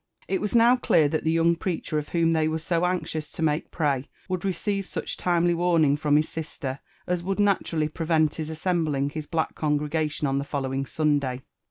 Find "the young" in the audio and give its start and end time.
1.21-1.55